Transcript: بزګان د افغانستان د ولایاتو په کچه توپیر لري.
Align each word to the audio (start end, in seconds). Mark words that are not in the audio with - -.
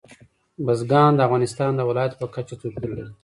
بزګان 0.65 1.11
د 1.15 1.19
افغانستان 1.27 1.71
د 1.75 1.81
ولایاتو 1.89 2.19
په 2.21 2.27
کچه 2.35 2.55
توپیر 2.61 2.89
لري. 2.97 3.07